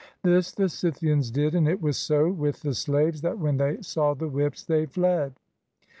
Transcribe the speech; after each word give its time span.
This 0.23 0.51
the 0.51 0.67
Scythians 0.67 1.29
did, 1.29 1.53
and 1.53 1.67
it 1.67 1.79
was 1.79 1.95
so 1.95 2.27
with 2.31 2.61
the 2.61 2.73
slaves, 2.73 3.21
that 3.21 3.37
when 3.37 3.57
they 3.57 3.83
saw 3.83 4.15
the 4.15 4.27
whips 4.29 4.63
they 4.63 4.87
fled. 4.87 5.33